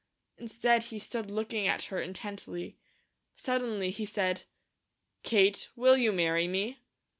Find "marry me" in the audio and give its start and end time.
6.11-6.79